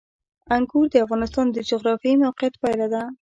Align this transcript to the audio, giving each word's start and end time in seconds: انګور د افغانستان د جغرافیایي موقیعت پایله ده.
انګور 0.55 0.85
د 0.91 0.95
افغانستان 1.05 1.45
د 1.51 1.57
جغرافیایي 1.69 2.21
موقیعت 2.23 2.53
پایله 2.61 2.87
ده. 2.93 3.03